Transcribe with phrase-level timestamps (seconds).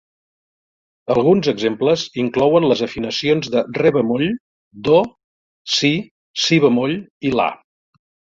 [1.15, 4.25] Alguns exemples inclouen les afinacions de re bemoll,
[4.89, 4.99] do,
[5.75, 5.93] si,
[6.47, 6.97] si bemoll
[7.33, 7.49] i la.